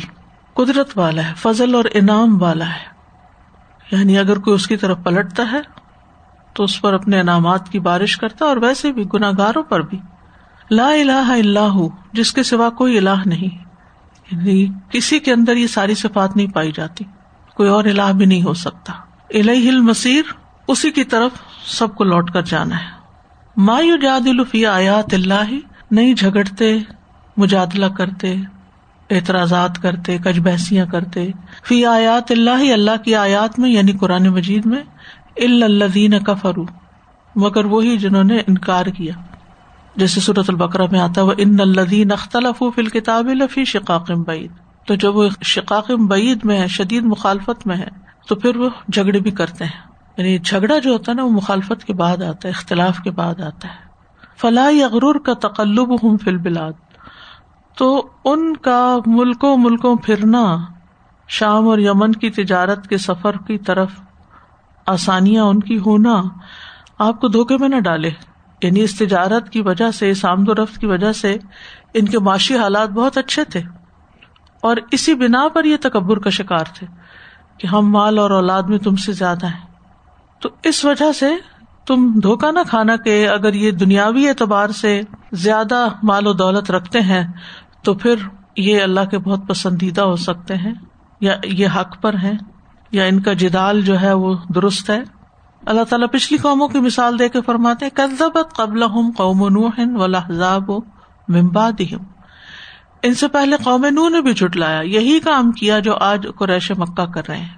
قدرت 0.55 0.99
والا 0.99 1.29
ہے، 1.29 1.33
فضل 1.37 1.75
اور 1.75 1.85
انعام 1.95 2.43
والا 2.43 2.69
ہے۔ 2.69 2.99
یعنی 3.93 4.19
اگر 4.19 4.39
کوئی 4.39 4.55
اس 4.55 4.67
کی 4.67 4.77
طرف 4.77 4.99
پلٹتا 5.05 5.53
ہے 5.53 5.61
تو 6.53 6.65
اس 6.65 6.81
پر 6.81 6.95
اپنے 6.95 7.21
انعامات 7.21 7.69
کی 7.69 7.79
بارش 7.81 8.17
کرتا 8.17 8.45
ہے 8.45 8.49
اور 8.49 8.57
ویسے 8.57 8.93
بھی 8.93 9.05
گناگاروں 9.15 9.63
پر 9.63 9.81
بھی۔ 9.81 9.99
لا 10.71 10.89
الہ 10.89 11.13
اللہ 11.13 11.87
جس 12.13 12.33
کے 12.33 12.43
سوا 12.43 12.71
کوئی 12.71 12.99
الہ 12.99 13.23
نہیں۔ 13.27 13.65
یعنی 14.33 14.67
کسی 14.91 15.19
کے 15.19 15.33
اندر 15.33 15.57
یہ 15.57 15.67
ساری 15.67 15.95
صفات 15.95 16.37
نہیں 16.37 16.47
پائی 16.47 16.73
جاتی، 16.75 17.05
کوئی 17.55 17.69
اور 17.69 17.85
الہ 17.85 18.13
بھی 18.17 18.27
نہیں 18.27 18.43
ہو 18.43 18.55
سکتا۔ 18.55 18.93
الہ 19.35 19.69
المسیر 19.69 20.23
اسی 20.69 20.91
کی 20.91 21.05
طرف 21.05 21.31
سب 21.67 21.95
کو 21.95 22.05
لوٹ 22.05 22.31
کر 22.31 22.43
جانا 22.43 22.77
ہے۔ 22.77 22.89
مایو 23.57 23.97
جاد 23.97 24.27
الفی 24.27 24.67
آیات 24.67 25.15
اللہ، 25.15 25.55
نہیں 25.91 26.15
جھگڑتے، 26.15 26.79
مجادلہ 27.37 27.87
کرتے، 27.87 28.35
اعتراضات 29.11 29.79
کرتے، 29.79 30.19
کج 30.19 30.41
بحثیاں 30.41 30.87
کرتے۔ 30.87 31.31
فی 31.65 31.87
آیات 31.87 32.33
اللہ 32.33 32.73
اللہ 32.73 33.03
کی 33.05 33.15
آیات 33.15 33.59
میں 33.59 33.71
یعنی 33.71 33.93
قرآن 33.93 34.27
مجید 34.27 34.67
میں 34.67 34.83
الدین 35.37 36.25
کا 36.25 36.35
فرو 36.35 36.65
مگر 37.37 37.65
وہی 37.65 37.97
جنہوں 37.97 38.25
نے 38.25 38.39
انکار 38.47 38.87
کیا۔ 38.87 39.13
جیسے 39.99 40.21
صورت 40.21 40.51
البکرا 40.51 40.85
میں 40.91 41.01
آتا 41.01 41.23
وہ 41.23 41.33
ان 41.39 41.57
الدین 41.61 42.13
اختلاف 42.13 42.63
فل 42.75 42.87
کتاب 42.87 43.29
الفی 43.29 43.65
شقاقم 43.65 44.23
بعید 44.23 44.53
تو 44.87 44.95
جب 44.95 45.17
وہ 45.17 45.29
شقاقم 45.43 46.07
بعید 46.07 46.45
میں 46.45 46.59
ہے 46.59 46.67
شدید 46.67 47.05
مخالفت 47.05 47.67
میں 47.67 47.77
ہے 47.77 47.89
تو 48.29 48.35
پھر 48.35 48.57
وہ 48.57 48.69
جھگڑے 48.93 49.21
بھی 49.21 49.31
کرتے 49.31 49.65
ہیں۔ 49.65 49.81
یعنی 50.17 50.39
جھگڑا 50.39 50.79
جو 50.79 50.93
ہوتا 50.93 51.13
ہے 51.13 51.17
نا، 51.17 51.25
وہ 51.25 51.31
مخالفت 51.31 51.85
کے 51.85 51.95
بعد 51.95 52.17
آتا 52.17 52.49
ہے، 52.49 52.49
اختلاف 52.49 52.99
کے 52.99 53.11
بعد 53.11 53.41
آتا 53.41 53.69
ہے۔ 53.69 53.75
فلاح 54.37 54.85
اغرور 54.85 55.15
کا 55.15 55.35
تقلب 55.35 56.03
ہوں 56.03 56.19
فل 56.19 56.37
بلاد 56.37 56.73
تو 57.77 58.09
ان 58.25 58.57
کا 58.57 58.97
ملکوں 59.07 59.57
ملکوں 59.57 59.97
پھرنا، 59.97 60.59
شام 61.29 61.69
اور 61.69 61.79
یمن 61.79 62.13
کی 62.13 62.31
تجارت 62.31 62.89
کے 62.89 62.99
سفر 62.99 63.37
کی 63.47 63.59
طرف 63.59 63.91
آسانیاں 64.87 65.45
ان 65.45 65.61
کی 65.61 65.79
ہونا، 65.79 66.23
آپ 66.99 67.21
کو 67.21 67.29
دھوکے 67.29 67.57
میں 67.57 67.69
نہ 67.69 67.81
ڈالے۔ 67.81 68.11
یعنی 68.63 68.81
اس 68.81 68.99
تجارت 68.99 69.51
کی 69.51 69.61
وجہ 69.61 69.91
سے، 69.91 70.11
اس 70.11 70.25
آمد 70.25 70.49
و 70.49 70.55
رفت 70.55 70.79
کی 70.79 70.87
وجہ 70.87 71.13
سے 71.13 71.37
ان 71.95 72.05
کے 72.05 72.19
معاشی 72.19 72.57
حالات 72.57 72.89
بہت 72.89 73.19
اچھے 73.19 73.45
تھے۔ 73.45 73.61
اور 74.63 74.77
اسی 74.91 75.15
بنا 75.15 75.49
پر 75.55 75.65
یہ 75.65 75.77
تکبر 75.81 76.19
کا 76.19 76.31
شکار 76.31 76.65
تھے 76.75 76.87
کہ 77.59 77.67
ہم 77.67 77.91
مال 77.91 78.19
اور 78.19 78.31
اولاد 78.31 78.63
میں 78.63 78.79
تم 78.79 78.97
سے 78.97 79.13
زیادہ 79.13 79.47
ہیں۔ 79.47 79.67
تو 80.41 80.49
اس 80.63 80.85
وجہ 80.85 81.13
سے 81.13 81.31
تم 81.87 82.21
دھوکا 82.23 82.51
نہ 82.51 82.59
کھانا 82.69 82.97
کہ 82.97 83.29
اگر 83.29 83.55
یہ 83.55 83.71
دنیاوی 83.71 84.29
اعتبار 84.29 84.69
سے 84.69 85.01
زیادہ 85.33 85.89
مال 86.03 86.27
و 86.27 86.33
دولت 86.33 86.71
رکھتے 86.71 87.01
ہیں 87.01 87.27
تو 87.83 87.95
پھر 87.95 88.15
یہ 88.57 88.83
اللہ 88.83 89.01
کے 89.11 89.19
بہت 89.19 89.41
پسندیدہ 89.49 90.01
ہو 90.01 90.17
سکتے 90.17 90.55
ہیں، 90.55 90.75
یا 91.21 91.35
یہ 91.45 91.69
حق 91.77 92.03
پر 92.03 92.15
ہیں، 92.15 92.39
یا 92.93 93.05
ان 93.05 93.21
کا 93.21 93.33
جدال 93.33 93.83
جو 93.83 94.01
ہے 94.01 94.13
وہ 94.13 94.35
درست 94.55 94.91
ہے۔ 94.91 95.18
اللہ 95.69 95.85
تعالیٰ 95.85 96.09
پچھلی 96.13 96.39
قوموں 96.39 96.69
کی 96.69 96.81
مثال 96.81 97.19
دے 97.19 97.29
کے 97.29 97.41
فرماتے 97.41 97.91
کزبت 97.95 98.55
قبل 98.57 98.87
قوم 99.17 99.43
و 100.01 100.07
لہذاب 100.07 100.71
ممباد 101.29 101.81
ان 103.03 103.15
سے 103.15 103.29
پہلے 103.29 103.57
قوم 103.65 103.87
نو 103.91 104.09
نے 104.09 104.21
بھی 104.21 104.35
جٹلایا 104.35 104.81
یہی 104.81 105.21
کام 105.21 105.53
کیا 105.53 105.79
جو 105.79 105.97
آج 105.97 106.27
قریش 106.39 106.71
مکہ 106.71 107.05
کر 107.05 107.29
رہے 107.29 107.37
ہیں۔ 107.37 107.55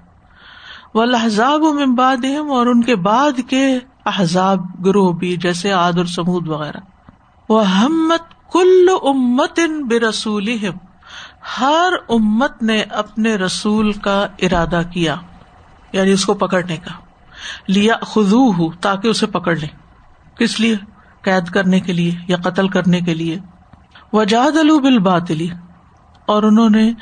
وہ 0.94 1.04
لہذاب 1.04 1.62
و 1.62 1.72
ممباد 1.72 2.24
اور 2.48 2.66
ان 2.66 2.82
کے 2.82 2.96
بعد 2.96 3.40
کے 3.48 3.78
احزاب 4.06 4.60
گروہ 4.84 5.12
بھی 5.12 5.36
جیسے 5.36 5.70
عاد 5.70 5.92
اور 5.92 6.06
سمود 6.06 6.48
وغیرہ۔ 6.48 6.78
وہ 7.48 7.66
ہمت 7.66 8.52
کل 8.52 8.88
امت 9.02 9.60
ان 9.64 9.86
بے 9.86 10.00
رسول 10.00 10.48
ہر 11.60 11.92
امت 12.08 12.62
نے 12.62 12.82
اپنے 12.82 13.34
رسول 13.34 13.92
کا 13.92 14.26
ارادہ 14.38 14.80
کیا 14.92 15.16
یعنی 15.92 16.12
اس 16.12 16.24
کو 16.24 16.34
پکڑنے 16.34 16.76
کا۔ 16.76 17.09
لیا 17.68 17.94
خزو 18.02 18.52
ہوں 18.52 18.70
تاکہ 18.80 19.08
اسے 19.08 19.26
پکڑ 19.26 19.56
لے 19.56 19.66
کس 20.38 20.60
لیے؟ 20.60 20.76
قید 21.22 21.46
کرنے 21.46 21.80
کے 21.80 21.92
لیے 21.92 22.10
یا 22.28 22.36
قتل 22.36 22.68
کرنے 22.68 23.00
کے 23.00 23.14
لیے۔ 23.14 23.38
وجاد 24.12 24.56
الو 24.56 24.78
بل 24.78 24.98
باطلی 24.98 25.48
اور 26.26 26.42
انہوں 26.42 26.70
نے 26.70 26.92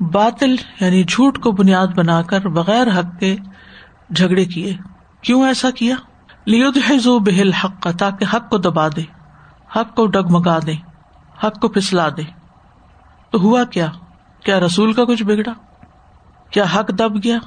باطل 0.00 0.54
یعنی 0.80 1.04
جھوٹ 1.04 1.38
کو 1.38 1.52
بنیاد 1.52 1.86
بنا 1.86 2.22
کر 2.22 2.48
بغیر 2.48 2.98
حق 2.98 3.20
کے 3.20 3.36
جھگڑے 4.16 4.44
کیے۔ 4.44 4.76
کیوں 5.20 5.46
ایسا 5.46 5.70
کیا؟ 5.70 5.96
لیو 6.46 7.18
بہل 7.18 7.52
حق 7.52 7.82
کا 7.82 7.90
تاکہ 7.90 8.26
حق 8.34 8.50
کو 8.50 8.58
دبا 8.58 8.88
دے، 8.88 9.02
حق 9.76 9.94
کو 9.96 10.06
ڈگمگا 10.06 10.58
دے، 10.66 10.72
حق 11.44 11.60
کو 11.60 11.68
پسلا 11.68 12.08
دے۔ 12.08 12.22
تو 13.30 13.38
ہوا 13.38 13.64
کیا؟ 13.64 13.86
کیا 14.44 14.60
رسول 14.60 14.92
کا 14.92 15.04
کچھ 15.04 15.22
بگڑا؟ 15.22 15.52
کیا 16.50 16.64
حق 16.64 16.88
دب 16.88 17.24
گیا؟ 17.24 17.38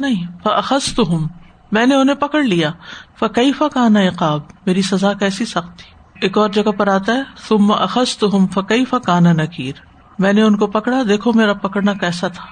نہیں۔ 0.00 0.26
فخص 0.44 0.94
تو 0.94 1.02
ہوں 1.02 1.28
میں 1.76 1.86
نے 1.86 1.94
انہیں 1.94 2.16
پکڑ 2.16 2.42
لیا۔ 2.42 2.70
فقی 3.18 3.52
فکانا 3.52 4.00
عقاب؟ 4.00 4.40
میری 4.66 4.82
سزا 4.82 5.12
کیسی 5.12 5.44
سخت 5.44 5.78
تھی؟ 5.78 5.94
ایک 6.20 6.38
اور 6.38 6.48
جگہ 6.48 6.70
پر 6.70 6.88
آتا 6.88 7.12
ہے۔ 7.12 7.22
تم 7.48 7.72
اخذ 7.72 8.16
تو 8.16 8.30
ہوں 8.32 8.48
فقی 8.48 8.84
فکانا 8.84 9.32
نکیر 9.32 9.72
میں 10.18 10.32
نے 10.32 10.42
ان 10.42 10.56
کو 10.56 10.66
پکڑا۔ 10.66 11.02
دیکھو 11.08 11.32
میرا 11.32 11.52
پکڑنا 11.52 11.94
کیسا 11.94 12.28
تھا۔ 12.28 12.44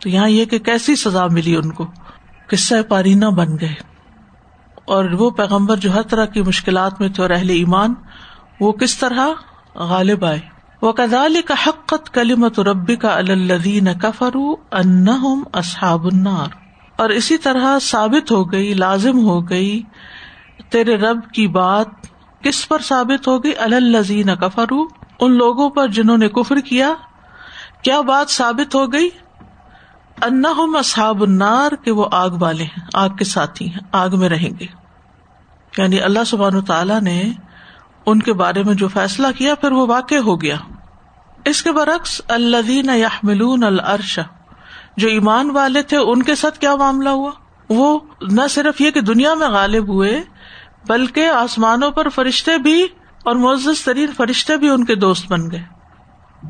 تو 0.00 0.08
یہاں 0.08 0.28
یہ 0.28 0.44
کہ 0.44 0.58
کیسی 0.58 0.96
سزا 0.96 1.26
ملی 1.26 1.56
ان 1.56 1.72
کو؟ 1.72 1.86
قصہ 2.46 2.74
پارینہ 2.88 3.26
بن 3.26 3.58
گئے۔ 3.60 3.74
اور 4.84 5.04
وہ 5.04 5.30
پیغمبر 5.30 5.76
جو 5.76 5.94
ہر 5.94 6.02
طرح 6.02 6.24
کی 6.24 6.42
مشکلات 6.42 7.00
میں 7.00 7.08
تھے 7.08 7.22
اور 7.22 7.30
اہل 7.30 7.50
ایمان، 7.50 7.94
وہ 8.60 8.72
کس 8.72 8.98
طرح؟ 8.98 9.28
غالب 9.74 10.24
آئے۔ 10.24 10.40
وہ 10.82 10.92
کدال 10.92 11.36
کا 11.46 11.54
حقت 11.66 12.14
کلیمت 12.14 12.60
ربی 12.60 12.96
کا 12.96 13.08
الدین 13.08 13.98
کفرو 13.98 14.56
ان 14.72 15.06
اصحاب 15.52 16.04
النار۔ 16.04 16.65
اور 16.96 17.10
اسی 17.10 17.38
طرح 17.38 17.78
ثابت 17.78 18.30
ہو 18.30 18.52
گئی، 18.52 18.74
لازم 18.74 19.18
ہو 19.18 19.48
گئی، 19.48 19.82
تیرے 20.70 20.96
رب 20.96 21.30
کی 21.30 21.48
بات 21.48 21.86
کس 22.42 22.68
پر 22.68 22.78
ثابت 22.82 23.28
ہو 23.28 23.44
گئی؟ 23.44 23.52
الزین 23.56 24.36
کفرو 24.36 24.86
ان 25.20 25.32
لوگوں 25.32 25.70
پر 25.70 25.88
جنہوں 25.88 26.18
نے 26.18 26.28
کفر 26.28 26.56
کیا۔ 26.56 26.94
کیا 27.82 28.00
بات 28.00 28.30
ثابت 28.30 28.74
ہو 28.74 28.92
گئی؟ 28.92 29.08
انا 30.22 30.48
اصحاب 30.78 31.22
النار 31.22 31.72
کے 31.72 31.90
وہ 31.90 32.06
آگ 32.12 32.30
والے 32.30 32.64
ہیں، 32.64 32.82
آگ 32.94 33.08
کے 33.08 33.24
ساتھی 33.24 33.68
ہیں، 33.68 33.80
آگ 33.92 34.08
میں 34.12 34.28
رہیں 34.28 34.58
گے۔ 34.60 34.66
یعنی 35.78 36.00
اللہ 36.00 36.24
سبحان 36.26 36.60
تعالیٰ 36.60 37.00
نے 37.00 37.30
ان 38.06 38.22
کے 38.22 38.32
بارے 38.32 38.62
میں 38.62 38.74
جو 38.74 38.88
فیصلہ 38.88 39.26
کیا، 39.38 39.54
پھر 39.54 39.72
وہ 39.72 39.86
واقع 39.86 40.14
ہو 40.14 40.40
گیا۔ 40.40 40.56
اس 41.44 41.62
کے 41.62 41.72
برعکس 41.72 42.22
الدین 42.28 42.90
یحملون 42.90 43.64
العرش 43.64 44.18
جو 44.96 45.08
ایمان 45.08 45.50
والے 45.50 45.82
تھے، 45.82 45.96
ان 45.96 46.22
کے 46.22 46.34
ساتھ 46.34 46.58
کیا 46.58 46.76
معاملہ 46.76 47.08
ہوا؟ 47.08 47.30
وہ 47.70 48.00
نہ 48.22 48.40
صرف 48.50 48.80
یہ 48.80 48.90
کہ 48.90 49.00
دنیا 49.00 49.34
میں 49.34 49.48
غالب 49.48 49.88
ہوئے، 49.88 50.22
بلکہ 50.88 51.28
آسمانوں 51.28 51.90
پر 51.90 52.08
فرشتے 52.08 52.58
بھی 52.58 52.82
اور 53.24 53.34
معزز 53.34 53.84
ترین 53.84 54.12
فرشتے 54.16 54.56
بھی 54.56 54.68
ان 54.68 54.84
کے 54.84 54.94
دوست 54.94 55.32
بن 55.32 55.50
گئے۔ 55.50 55.62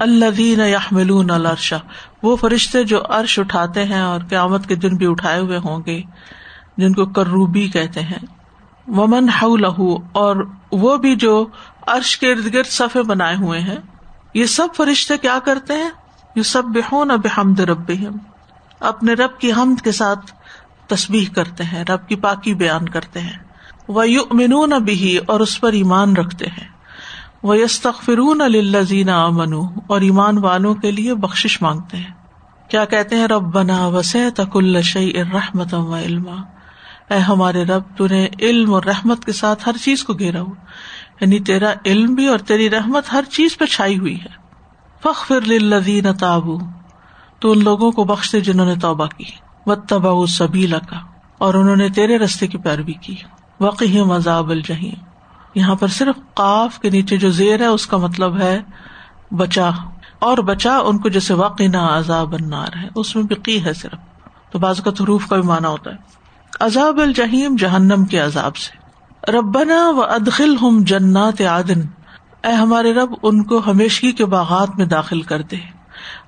اللہ 0.01 0.31
دین 0.31 0.61
یحملون 0.61 1.31
الرشا 1.31 1.77
وہ 2.23 2.37
فرشتے 2.37 2.85
جو 2.85 3.03
عرش 3.09 3.39
اٹھاتے 3.39 3.85
ہیں 3.85 4.01
اور 4.01 4.21
قیامت 4.29 4.67
کے 4.67 4.75
دن 4.75 4.97
بھی 4.97 5.07
اٹھائے 5.07 5.41
ہوئے 5.41 5.59
ہوں 5.59 5.81
گے، 5.87 6.03
جن 6.77 6.93
کو 6.93 7.07
کروبی 7.07 7.69
کہتے 7.69 8.01
ہیں۔ 8.01 8.27
ومن 8.89 9.27
لہو 9.61 9.97
اور 10.13 10.37
وہ 10.73 10.97
بھی 10.97 11.17
جو 11.17 11.47
عرش 11.87 12.19
کے 12.19 12.33
ارد 12.33 12.55
گرد 12.55 12.67
صفے 12.67 13.03
بنائے 13.03 13.37
ہوئے 13.37 13.61
ہیں۔ 13.61 13.77
یہ 14.35 14.45
سب 14.45 14.69
فرشتے 14.77 15.19
کیا 15.19 15.39
کرتے 15.45 15.75
ہیں؟ 15.75 15.91
یہ 16.37 16.43
سب 16.43 16.65
بےحون 16.65 17.11
اب 17.11 17.27
حمد 17.39 17.61
رب 17.61 17.89
اپنے 18.81 19.13
رب 19.13 19.39
کی 19.39 19.53
حمد 19.53 19.83
کے 19.83 19.93
ساتھ 19.93 20.33
تصبیح 20.87 21.27
کرتے 21.35 21.65
ہیں، 21.65 21.85
رب 21.85 22.09
کی 22.09 22.17
پاکی 22.17 22.55
بیان 22.55 22.89
کرتے 22.89 23.21
ہیں۔ 23.21 23.39
وہ 23.89 24.09
یو 24.09 24.21
امنون 24.31 24.71
بھی 24.71 25.19
اور 25.27 25.41
اس 25.41 25.61
پر 25.61 25.73
ایمان 25.73 26.17
رکھتے 26.17 26.47
ہیں۔ 26.47 26.69
وہ 27.43 27.59
یستخرون 27.59 28.41
الزین 28.41 29.09
امن 29.09 29.53
اور 29.87 30.01
ایمان 30.01 30.39
والوں 30.39 30.75
کے 30.75 30.91
لیے 30.91 31.15
بخش 31.15 31.63
مانگتے 31.63 31.97
ہیں۔ 31.97 32.11
کیا 32.71 32.85
کہتے 32.85 33.17
ہیں؟ 33.17 33.27
رب 33.27 33.43
بنا 33.43 33.87
وسع 33.87 34.19
تک 34.35 34.57
الشی 34.57 35.21
الرحمت 35.21 35.75
و 35.75 35.97
علما 35.97 36.43
اے 37.11 37.19
ہمارے 37.19 37.65
رب 37.65 37.83
تو 37.97 38.07
نے 38.07 38.29
علم 38.41 38.75
اور 38.75 38.83
رحمت 38.83 39.25
کے 39.25 39.33
ساتھ 39.33 39.69
ہر 39.69 39.77
چیز 39.77 40.05
کو 40.05 40.15
گھیرا 40.15 40.41
ہو۔ 40.41 40.53
یعنی 41.21 41.41
تیرا 41.41 41.73
علم 41.85 42.15
بھی 42.15 42.27
اور 42.27 42.39
تیری 42.39 42.71
رحمت 42.71 43.13
ہر 43.13 43.25
چیز 43.31 43.59
پہ 43.59 43.65
چھائی 43.65 43.99
ہوئی 43.99 44.21
ہے۔ 44.21 44.47
فخر 45.03 45.41
للذین 45.41 46.15
تابو 46.15 46.59
تو 47.47 47.53
ان 47.53 47.65
لوگوں 47.65 47.93
کو 47.93 48.05
بخش 48.05 48.33
دے 48.33 48.41
جنہوں 48.41 48.67
نے 48.67 48.75
توبہ 48.75 49.07
کی۔ 49.07 49.25
و 49.67 49.75
تبا 49.75 50.27
سبیلا 50.27 50.79
کا 50.79 50.97
اور 51.39 51.55
انہوں 51.55 51.77
نے 51.77 51.89
تیرے 51.89 52.19
رستے 52.19 52.47
کی 52.47 52.59
پیروی 52.59 52.93
کی۔ 52.93 53.17
وقی 53.61 54.03
مذاب 54.03 54.51
الجہیم 54.51 54.95
یہاں 55.55 55.75
پر 55.75 55.89
صرف 55.89 56.35
قاف 56.35 56.79
کے 56.79 56.91
نیچے 56.91 57.17
جو 57.17 57.31
زیر 57.31 57.61
ہے، 57.61 57.67
اس 57.67 57.87
کا 57.87 57.97
مطلب 57.97 58.41
ہے 58.41 58.63
بچا۔ 59.31 59.71
اور 60.19 60.39
بچا 60.39 60.79
ان 60.79 60.99
کو 60.99 61.09
جیسے 61.09 61.35
واقع 61.35 61.63
عذاب 61.79 62.35
النار 62.35 62.77
ہے۔ 62.83 62.89
اس 62.95 63.17
میں 63.17 63.25
بھی 63.25 63.65
ہے 63.65 63.73
صرف۔ 63.73 63.99
تو 64.51 64.59
بعض 64.59 64.81
کا 64.81 64.91
حروف 64.91 65.27
کا 65.27 65.37
بھی 65.37 65.49
مانا 65.49 65.69
ہوتا 65.69 65.91
ہے۔ 65.91 65.97
عذاب 66.61 67.01
الجہیم 67.01 67.57
جہنم 67.59 68.05
کے 68.05 68.19
عذاب 68.19 68.57
سے۔ 68.57 68.73
ربنا 69.33 69.91
و 69.91 70.03
ادخل 70.03 70.57
ہم 70.63 70.85
جنات 70.87 71.41
عدن۔ 71.41 71.81
اے 72.45 72.53
ہمارے 72.53 72.95
رب، 72.95 73.15
ان 73.23 73.43
کو 73.43 73.61
ہمیشگی 73.67 74.13
کے 74.13 74.25
باغات 74.25 74.77
میں 74.77 74.87
داخل 74.87 75.21
کر 75.21 75.43
دے۔ 75.43 75.76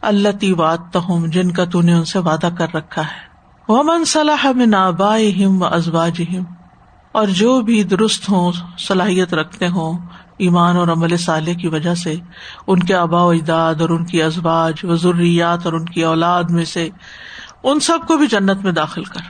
اللہ 0.02 0.28
تی 0.40 0.52
واد 0.52 0.78
تہم 0.92 1.26
جن 1.26 1.50
کا 1.50 1.64
تو 1.64 1.82
نے 1.82 1.92
ان 1.92 2.04
سے 2.04 2.18
وعدہ 2.18 2.48
کر 2.58 2.74
رکھا 2.74 3.02
ہے۔ 3.02 3.26
وہ 3.68 3.82
من 3.82 4.04
صلاح 4.04 4.46
میں 4.52 4.66
نابائے 4.66 5.46
و 5.46 5.64
ازواج 5.64 6.22
اور 7.12 7.26
جو 7.26 7.60
بھی 7.60 7.82
درست 7.82 8.28
ہوں، 8.28 8.52
صلاحیت 8.78 9.34
رکھتے 9.34 9.68
ہوں، 9.68 9.98
ایمان 10.38 10.76
اور 10.76 10.88
عمل 10.88 11.16
صالح 11.16 11.52
کی 11.52 11.68
وجہ 11.68 11.94
سے، 11.94 12.14
ان 12.66 12.78
کے 12.78 12.94
آبا 12.94 13.22
و 13.22 13.30
اجداد 13.30 13.80
اور 13.80 13.88
ان 13.88 14.04
کی 14.04 14.22
ازواج 14.22 14.74
و 14.84 14.96
ضروریات 14.96 15.64
اور 15.64 15.72
ان 15.72 15.84
کی 15.84 16.04
اولاد 16.04 16.44
میں 16.44 16.64
سے 16.64 16.88
ان 17.62 17.80
سب 17.80 17.98
کو 18.06 18.16
بھی 18.16 18.26
جنت 18.26 18.64
میں 18.64 18.72
داخل 18.72 19.04
کر۔ 19.04 19.20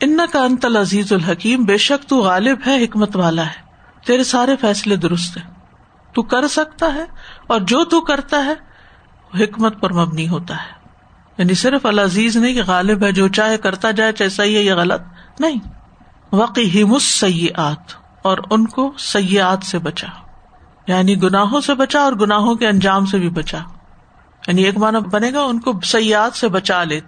ان 0.00 0.20
کا 0.32 0.44
انت 0.44 0.64
العزیز 0.64 1.12
الحکیم، 1.12 1.64
بے 1.64 1.76
شک 1.76 2.08
تو 2.08 2.18
غالب 2.18 2.58
ہے، 2.66 2.84
حکمت 2.84 3.16
والا 3.16 3.46
ہے۔ 3.46 3.66
تیرے 4.06 4.24
سارے 4.24 4.56
فیصلے 4.56 4.96
درست 4.96 5.36
ہیں۔ 5.36 5.50
تو 6.14 6.22
کر 6.22 6.48
سکتا 6.48 6.94
ہے، 6.94 7.04
اور 7.46 7.60
جو 7.60 7.84
تو 7.84 8.00
کرتا 8.00 8.44
ہے 8.44 8.54
حکمت 9.36 9.80
پر 9.80 9.92
مبنی 9.92 10.28
ہوتا 10.28 10.54
ہے۔ 10.54 10.76
یعنی 11.38 11.54
صرف 11.54 11.86
العزیز 11.86 12.36
نہیں 12.36 12.54
کہ 12.54 12.62
غالب 12.66 13.04
ہے، 13.04 13.12
جو 13.12 13.28
چاہے 13.28 13.58
کرتا 13.58 13.90
جائے، 13.90 14.12
چاہے 14.12 14.30
صحیح 14.30 14.56
ہے 14.56 14.62
یا 14.62 14.76
غلط۔ 14.76 15.00
نہیں۔ 15.40 15.60
وقی 16.32 16.84
سیاحت 17.00 17.92
اور 18.22 18.38
ان 18.50 18.66
کو 18.66 18.92
سیاحت 18.98 19.64
سے 19.64 19.78
بچا۔ 19.78 20.06
یعنی 20.86 21.22
گناہوں 21.22 21.60
سے 21.60 21.74
بچا 21.74 22.00
اور 22.00 22.12
گناہوں 22.12 22.54
کے 22.54 22.68
انجام 22.68 23.06
سے 23.06 23.18
بھی 23.18 23.28
بچا۔ 23.28 23.58
یعنی 24.46 24.62
ایک 24.62 24.76
مانا 24.76 24.98
بنے 24.98 25.32
گا، 25.32 25.42
ان 25.42 25.60
کو 25.60 25.72
سیاحت 25.84 26.36
سے 26.36 26.48
بچا 26.48 26.84
لے، 26.84 27.00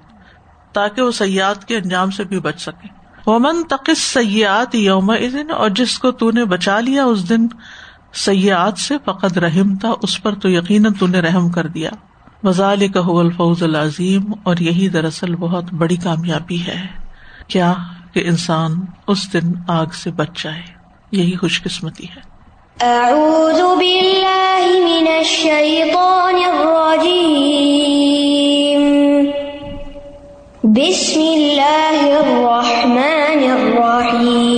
تاکہ 0.72 1.02
وہ 1.02 1.10
سیاحت 1.10 1.64
کے 1.64 1.76
انجام 1.76 2.10
سے 2.10 2.24
بھی 2.24 2.40
بچ 2.40 2.60
سکے۔ 2.60 2.88
ومن 3.26 3.62
تقس 3.62 3.98
سیاحت 3.98 4.74
یوم 4.74 5.10
اور 5.50 5.68
جس 5.68 5.98
کو 5.98 6.10
تو 6.10 6.30
نے 6.30 6.44
بچا 6.44 6.80
لیا، 6.80 7.04
اس 7.04 7.28
دن 7.28 7.46
سیاحت 8.14 8.78
سے 8.78 8.94
فقط 9.04 9.38
رحم 9.38 9.76
تھا 9.76 9.92
اس 10.02 10.22
پر 10.22 10.34
تو 10.34 10.48
یقیناً 10.48 10.92
تو 10.92 11.06
نے 11.06 11.20
رحم 11.20 11.50
کر 11.50 11.66
دیا۔ 11.66 11.90
وزال 12.44 12.88
کا 12.88 13.00
الفوز 13.06 13.62
العظیم 13.62 14.22
اور 14.42 14.56
یہی 14.56 14.88
دراصل 14.88 15.34
بہت 15.34 15.64
بڑی 15.72 15.96
کامیابی 15.96 16.60
ہے۔ 16.66 16.86
کیا 17.48 17.74
کہ 18.12 18.22
انسان 18.26 18.72
اس 19.08 19.32
دن 19.32 19.52
آگ 19.68 19.86
سے 19.86 20.10
بچ 20.10 20.42
جائے؟ 20.44 20.62
یہی 21.12 21.36
خوش 21.36 21.62
قسمتی 21.62 22.04
ہے۔ 22.04 22.20
اعوذ 22.86 23.78
باللہ 23.78 24.66
من 24.84 25.04
الشیطان 25.18 26.34
الرجیم۔ 26.34 27.18
بسم 30.62 31.20
اللہ 31.20 32.00
الرحمن 32.00 33.50
الرحیم۔ 33.50 34.57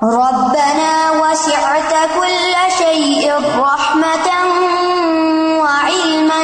ربنا 0.03 1.11
وسعت 1.11 1.93
كل 2.21 2.55
شيء 2.79 3.33
رحمة 3.59 4.29
وعلما 5.63 6.43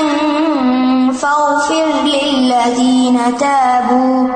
فاغفر 1.12 1.86
للذين 2.04 3.18
تابوا. 3.38 4.28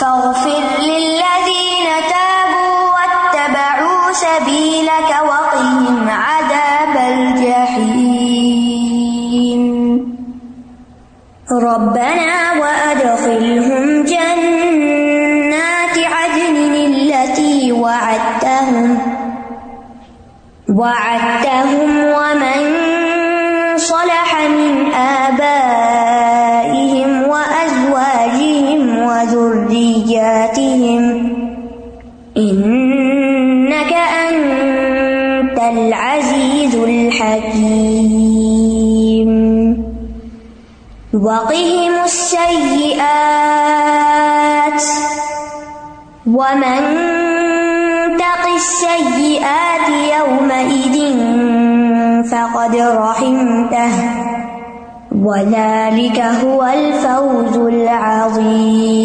فاغفر 0.00 0.62
للذين 0.78 1.88
تابوا 2.14 2.76
واتبعوا 2.94 4.12
سبيلك 4.12 5.10
وقهم 5.28 6.08
عذاب 6.08 6.96
الجحيم. 6.96 8.22
ربنا 11.52 12.40
وأدخلهم 13.22 14.02
جنات 14.04 15.96
عدن 15.98 16.56
التي 16.74 17.72
وعدتهم 17.72 18.98
وعدتهم 20.68 21.90
ومن 21.98 22.60
صلح 23.76 24.40
من 24.48 24.92
آبائهم 24.94 26.28
وأزواجهم 27.28 28.98
وذرياتهم 28.98 30.61
وقهم 41.12 41.92
السيئات 42.04 43.12
ومن 46.26 46.82
تق 48.16 48.44
السيئات 48.54 49.88
يومئذ 50.18 50.96
فقد 52.30 52.76
رحمته 52.76 53.92
وذلك 55.22 56.20
هو 56.20 56.64
الفوز 56.64 57.56
العظيم 57.56 59.02